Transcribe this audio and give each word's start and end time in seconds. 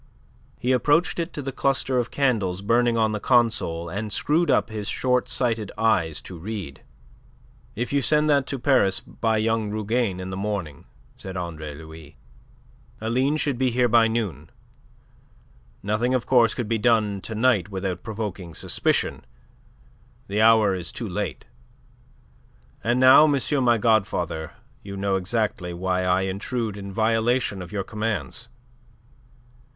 He 0.57 0.71
approached 0.71 1.19
it 1.19 1.31
to 1.33 1.43
the 1.43 1.51
cluster 1.51 1.99
of 1.99 2.09
candles 2.09 2.63
burning 2.63 2.97
on 2.97 3.11
the 3.11 3.19
console 3.19 3.87
and 3.87 4.11
screwed 4.11 4.49
up 4.49 4.71
his 4.71 4.87
short 4.87 5.29
sighted 5.29 5.71
eyes 5.77 6.23
to 6.23 6.39
read. 6.39 6.81
"If 7.75 7.93
you 7.93 8.01
send 8.01 8.27
that 8.27 8.47
to 8.47 8.57
Paris 8.57 8.99
by 8.99 9.37
young 9.37 9.69
Rougane 9.69 10.19
in 10.19 10.31
the 10.31 10.35
morning," 10.37 10.85
said 11.15 11.37
Andre 11.37 11.75
Louis, 11.75 12.17
"Aline 12.99 13.37
should 13.37 13.59
be 13.59 13.69
here 13.69 13.87
by 13.87 14.07
noon. 14.07 14.49
Nothing, 15.83 16.15
of 16.15 16.25
course, 16.25 16.55
could 16.55 16.67
be 16.67 16.79
done 16.79 17.21
to 17.21 17.35
night 17.35 17.69
without 17.69 18.01
provoking 18.01 18.55
suspicion. 18.55 19.23
The 20.27 20.41
hour 20.41 20.73
is 20.73 20.91
too 20.91 21.07
late. 21.07 21.45
And 22.83 22.99
now, 22.99 23.27
monsieur 23.27 23.61
my 23.61 23.77
godfather, 23.77 24.53
you 24.81 24.97
know 24.97 25.15
exactly 25.15 25.75
why 25.75 26.01
I 26.01 26.21
intrude 26.21 26.75
in 26.75 26.91
violation 26.91 27.61
of 27.61 27.71
your 27.71 27.83
commands. 27.83 28.49